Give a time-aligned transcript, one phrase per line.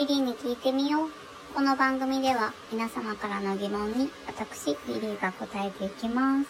[0.00, 1.10] リリーに聞いてみよう。
[1.54, 6.48] この番組では皆様からの疑問に私、リリーが答えていきます。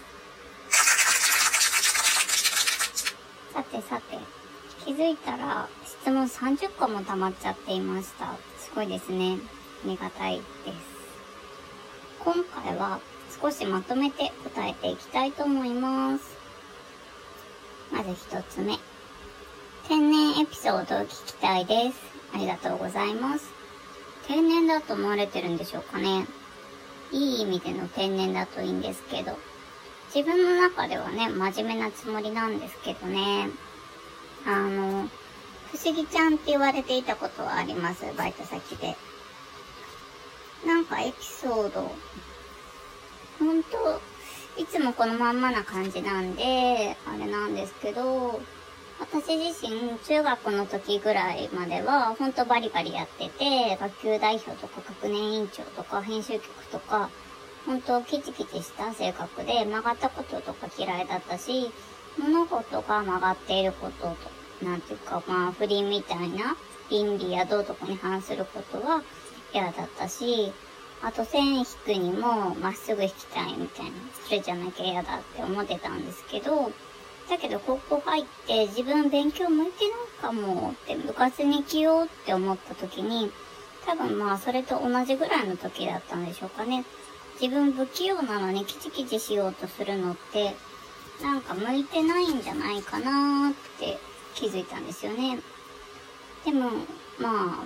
[3.53, 4.19] さてさて、
[4.85, 8.37] 気づいたら質問30個も溜まっちゃっていました。
[8.57, 9.39] すごいですね。
[9.85, 10.77] ありがたいです。
[12.21, 12.33] 今
[12.63, 13.01] 回は
[13.43, 16.37] 少しまとめて答えていきたいと思います。
[17.93, 18.79] まず一つ目。
[19.89, 22.20] 天然エピソードを聞きたいです。
[22.35, 23.51] ありがとうございます。
[24.27, 26.27] 天然だと思われてるんでしょうかね。
[27.13, 29.37] いい意味での天然だといいんですけど。
[30.15, 33.49] 自分の中ではね、真面目なつもりなんですけどね。
[34.45, 35.09] あの、
[35.73, 38.97] 不思議ちゃんって言われていたことはあります、バイト先で。
[40.67, 41.93] なんかエピソード、
[43.39, 44.01] ほんと、
[44.57, 48.41] いつもこのまんまな感じなんで、あれなんですけど、
[49.01, 57.09] 私自身、中学の時ぐらいまでは、ほんとバリバリやってて、学級代表とか学年委員長とか編集局とか、
[57.65, 61.73] ほんとキチキチした性格で曲がったこととか嫌いだったし、
[62.19, 64.09] 物事が曲がっていること
[64.61, 66.57] と、なんていうか、まあ、不倫みたいな
[66.91, 69.03] 倫理や道徳に反することは
[69.55, 70.53] 嫌だったし、
[71.03, 73.93] あと線引くにもまっすぐ引きたいみたいな、
[74.27, 76.71] それじゃなきゃ嫌だって思ってたんですけど、
[77.31, 83.31] だけど高校入って自分勉強向いてないかもって部活に来ようって思った時に、
[83.87, 86.85] 多分まあそれと同じぐらいの時だったんでしょうかね。
[87.41, 90.55] 自分不器用なのにキチキチしようとするのって、
[91.23, 93.99] なんか向いてないんじゃないかなって
[94.35, 95.39] 気づいたんですよね。
[96.45, 96.71] でも、
[97.19, 97.65] まあ、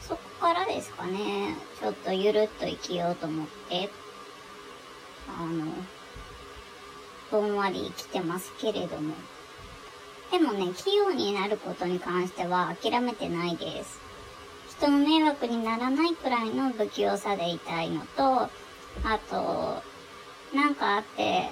[0.00, 3.88] そこからですかね、ちょっとゆるっと生きようと思って、
[5.28, 5.72] あの、
[7.34, 9.12] ぼんわり生きてますけれども。
[10.30, 14.00] でもね、器用になることに関しては諦めてないです。
[14.78, 18.42] 人の迷惑にならないくらいの不器用さでいたいのと、
[19.02, 19.82] あと、
[20.54, 21.50] なんかあって、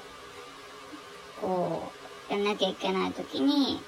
[1.41, 1.91] こ
[2.31, 3.81] う、やんなきゃいけない時に、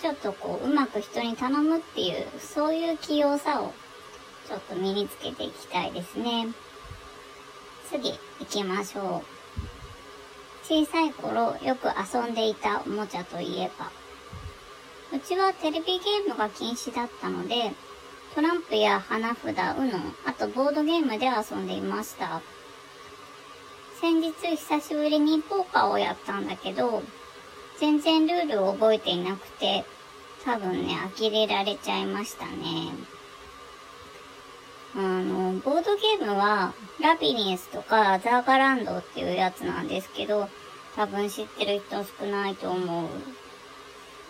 [0.00, 3.74] ちょっとこう、うまく人に頼むっていう、そういう器用さを
[4.48, 6.48] ちょっと身につけていきたいですね。
[7.90, 9.35] 次、行きましょう。
[10.68, 13.88] 小さい頃よく遊んでいたおもちゃといえば、
[15.16, 17.72] うちはテレビゲームが禁止だったので、
[18.34, 22.42] トランプや花札、UNO、あとボードゲームで遊んでいました。
[24.00, 27.00] 先日久しぶりにポーカーをやったんだけど、
[27.78, 29.84] 全然ルールを覚えていなくて、
[30.44, 32.90] 多分ね、呆れられちゃいましたね。
[34.96, 40.48] あの、ボードゲームは、ラビリンスとかザーガランドっていうやつなんですけど、
[40.94, 43.08] 多分知ってる人少ないと思う。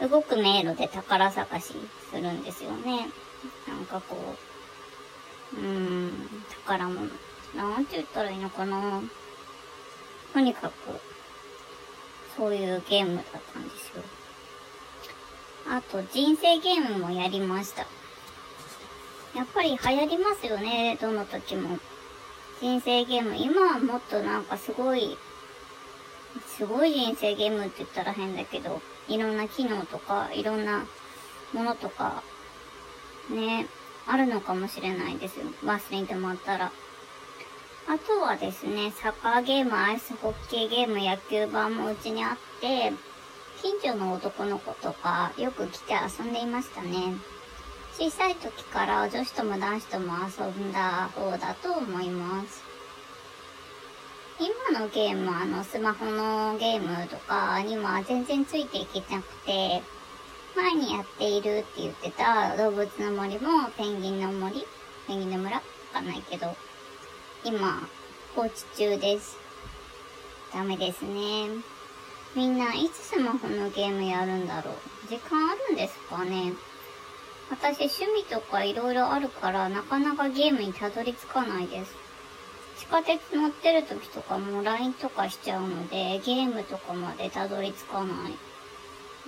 [0.09, 1.75] 動く迷路で宝探し
[2.11, 3.09] するんですよね。
[3.67, 4.17] なんかこ
[5.55, 5.67] う、うー
[6.09, 6.29] ん、
[6.67, 7.09] 宝物。
[7.55, 9.01] なんて言ったらいいのかな。
[10.35, 10.73] とにかく、
[12.37, 14.03] そういうゲームだったんですよ。
[15.69, 17.87] あと、人生ゲームもやりました。
[19.35, 21.79] やっぱり流行りますよね、どの時も。
[22.61, 23.37] 人生ゲーム。
[23.37, 25.19] 今はもっとなんかすごい、
[26.47, 30.87] すごい人生ゲームって言ったら変だけど、いろんな機能とか、いろんな
[31.53, 32.23] ものとか、
[33.31, 33.67] ね、
[34.07, 35.47] あるのかもしれないですよ。
[35.65, 36.73] 忘れてもらったら。
[37.89, 42.93] あとはですね、サッカーゲーム、アイスホッケーゲーム、野球盤もうちにあって、
[43.61, 47.15] 近所の男の子とかよく来て遊んでいましたね。
[47.99, 52.63] 小さい時から女子とも男子とも遊んだ方だと思います。
[54.39, 59.83] 今のゲームはあのスマホのゲームとかには全然ついていけなくて、
[60.55, 64.67] 前にやっているって言ってた動物の森もペンギンの森
[65.07, 65.63] ペンギンの村わ
[65.95, 66.55] かんないけど、
[67.45, 67.89] 今
[68.35, 69.39] 放置中です。
[70.53, 71.49] ダメですね。
[72.35, 74.75] みんないつスマホのゲームやるんだろう
[75.09, 76.53] 時間あるんですかね
[77.51, 81.95] 私趣味とか色々あるからなかなかゲームにたどり着かないです。
[82.79, 88.33] 地下鉄乗ってる時とかも LINE とかしちゃうので、ゲームとかまでたどり着かない。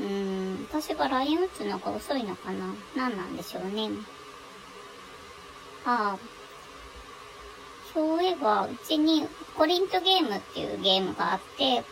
[0.01, 3.91] うーん、私が LINE 打つのが遅いのかな何なんでしょうね。
[5.85, 6.19] ああ。
[7.95, 9.27] そういえば、うちに
[9.57, 11.83] コリントゲームっていうゲームがあって、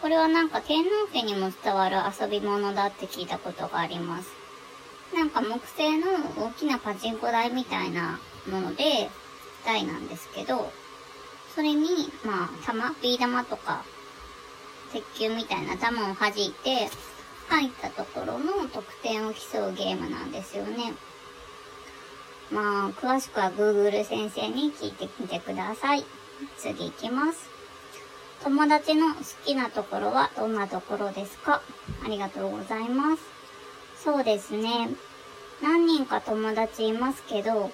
[0.00, 4.39] これはなんか天皇家にも伝わる遊び物だって聞いたことがあります。
[5.34, 6.06] なんか木製の
[6.36, 8.18] 大きなパチンコ台みたいな
[8.50, 9.10] もので、
[9.64, 10.72] 台なんですけど、
[11.54, 13.84] それに、まあ、玉、ビー玉とか、
[14.92, 16.88] 鉄球みたいな玉を弾いて、
[17.48, 20.94] 入ったところの得点を競うゲームなんですよね。
[22.50, 26.04] まあ、詳しくは Google 先生に聞いてみてください。
[26.58, 27.48] 次行きます。
[28.42, 31.60] 友達の好きなところはどんなところですか？
[32.04, 33.22] ありがとうございます。
[34.02, 34.88] そうですね。
[35.62, 37.70] 何人か友達いますけど、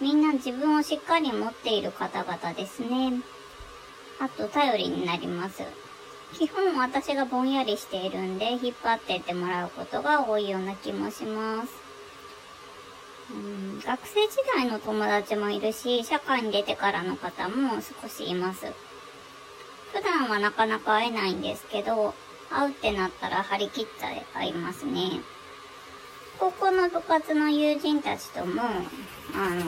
[0.00, 3.22] みんな自分をしっかり持っている方々ですね。
[4.20, 5.62] あと、頼りになります。
[6.38, 11.72] 基本私がぼんやりしているんで、引っ張ってってもらうことが多いような気もします。
[13.30, 18.66] うん学生時代の友達もいるし、社会に出てからの方も少しいます。
[19.92, 22.14] 普段はなかなか会えないんですけど、
[22.50, 25.20] 会うってなったら張り切って会いますね。
[26.38, 29.64] 高校の部活の友人たちとも、あの、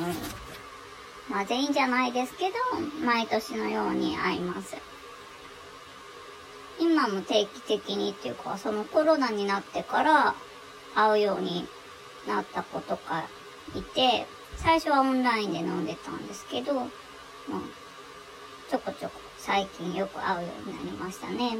[1.28, 2.54] まあ、全員じゃないですけど、
[3.04, 4.76] 毎年のように会います。
[6.78, 10.34] 今も定期的にっていうか、そのコロナになってから
[10.94, 11.66] 会うように
[12.28, 13.24] なった子とか
[13.74, 14.26] いて、
[14.56, 16.88] 最初はオンラインで飲んでたんですけど、まあ、
[18.70, 21.56] ちょこちょこ最近よく会うようになりましたね。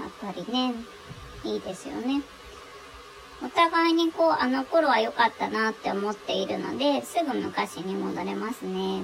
[0.00, 0.74] やっぱりね、
[1.44, 2.22] いいですよね。
[3.44, 9.02] お互いにこう、あの頃は良かったなって思っているので、すぐ昔に戻れますね。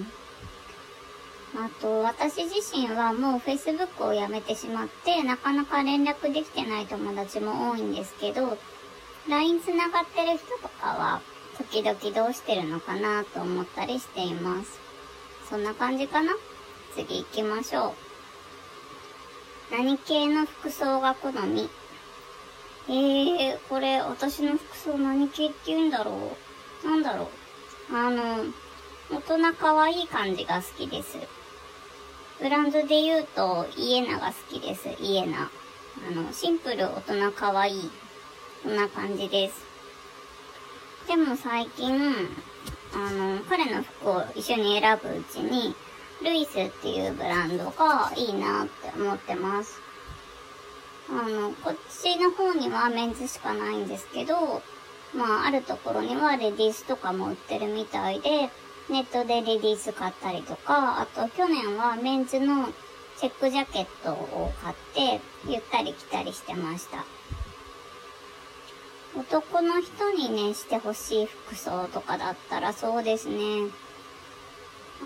[1.56, 8.56] あと、私自身はもう Facebook をやめてしまって、なかなか連絡できてない友達も多いんですけど、
[9.28, 11.20] LINE 繋がってる人とかは、
[11.58, 14.78] 時々どうしてるのかなと思ったりしています。
[15.50, 16.32] そんな感じかな？
[16.94, 17.94] 次行きましょ
[19.72, 19.74] う。
[19.76, 21.68] 何系の服装が好み？
[22.90, 26.36] えー、これ、私の服装何系って言うんだろ
[26.84, 27.30] うなんだろ
[27.90, 28.44] うあの、
[29.10, 31.18] 大人可愛い感じが好きです。
[32.40, 34.88] ブランドで言うと、イエナが好きです。
[35.02, 35.50] イエナ。
[36.08, 37.90] あの、シンプル大人可愛い。
[38.62, 39.54] こんな感じです。
[41.06, 41.90] でも最近、
[42.94, 45.74] あの、彼の服を一緒に選ぶうちに、
[46.22, 49.87] ルイスっていうブランドがいいなって思ってます。
[51.10, 54.62] あの、こっちの方にはメンズしかないんですけど、
[55.14, 58.50] まあ、あるところにはレディースとかも売ってるみたいで、
[58.90, 62.68] ネットでレディース買ったりとか、あと去年はメンズの
[63.18, 64.76] チェックジャケットを買っ
[65.18, 67.04] て、ゆったり着たりしてました。
[69.18, 73.70] 男の人にね、してほしい服装とかだったらそうですね。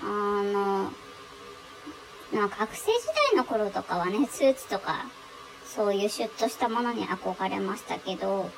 [0.03, 0.05] あ
[0.43, 0.93] の、
[2.33, 5.07] まあ学生時代の頃とかはね、スーツとか、
[5.75, 8.51] そういうシュッとしたものに憧れましたけど、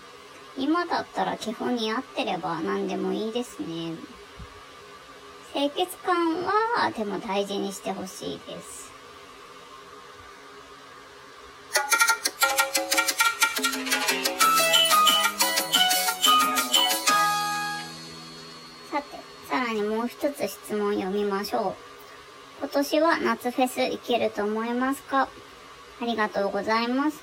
[0.59, 3.95] 今だったら基本に合ってれば何でもいいですね。
[5.53, 8.91] 清潔感は、でも大事にしてほしいです。
[18.91, 19.19] さて、
[19.49, 21.77] さらにもう一つ質問読みましょ
[22.61, 22.61] う。
[22.61, 25.29] 今年は夏フェス行けると思いますか？
[26.01, 27.23] ありがとうございます。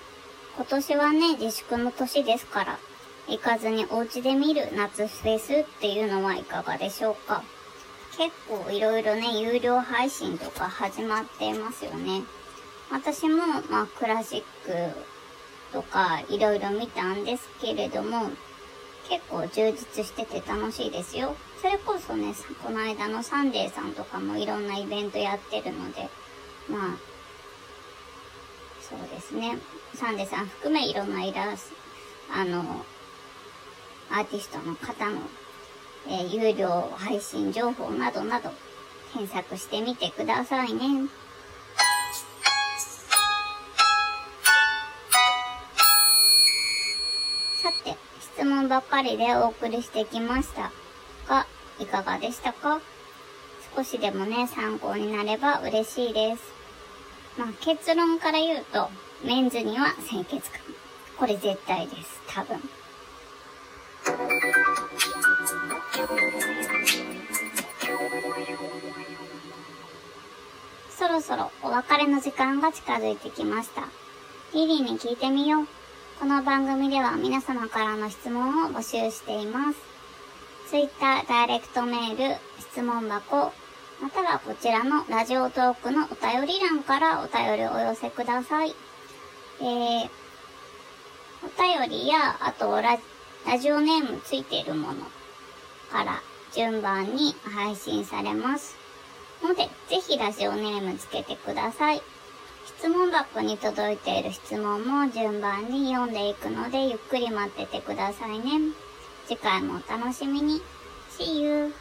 [0.56, 2.80] 今年はね、自粛の年ですから、
[3.28, 7.44] 行かずにお家で見る夏フェスっていうのはいかがでしょうか
[8.18, 12.24] 結構いろいろね、有料配信とか始まってますよね。
[12.92, 13.38] 私も、
[13.70, 14.96] まあ、クラシック
[15.72, 18.30] とかいろいろ見たんですけれども、
[19.08, 21.36] 結構充実してて楽しいですよ。
[21.62, 26.10] それこそね、この間のサンデーさんとかもいろんなイベントやってるので、
[26.70, 26.98] まあ、
[28.92, 29.58] そうですね。
[29.96, 31.72] サンデーさん含めいろんなイラス、
[32.32, 32.86] あの、
[34.12, 35.22] アーティストの方の
[36.08, 38.50] えー、有料配信情報などなど
[39.14, 41.08] 検索してみてくださいね。
[47.62, 50.72] さて、質問ばっかりでお送りしてきました
[51.30, 51.46] が、
[51.80, 52.82] いかがでしたか？
[53.76, 56.61] 少しでもね、参考になれば嬉しいです。
[57.42, 58.88] まあ、結論から言うと、
[59.26, 60.62] メンズには清潔感。
[61.18, 62.22] これ絶対です。
[62.28, 62.60] 多分。
[70.92, 73.88] そろそろお別れの時間が近づいてきました。
[74.54, 75.68] リリーに聞いてみよう。
[76.20, 79.80] この番組では皆様からの質問を募集しています。
[80.70, 83.52] Twitter、ダイレクトメール、質問箱、
[84.02, 88.74] またはこちらのラジオトークのお便り欄からお便りをお寄せください。
[89.62, 90.10] えー、
[91.44, 92.98] お便りや、あとラ
[93.60, 95.06] ジオネームついているもの
[95.92, 96.20] から
[96.52, 98.76] 順番に配信されます。
[99.44, 102.02] ので、ぜひラジオネームつけてください。
[102.66, 108.74] 質問箱に届いている質問も順番に読んでいくので、ゆっくり待っててくださいね。
[109.28, 110.60] 次回もお楽しみに。
[111.12, 111.74] See you!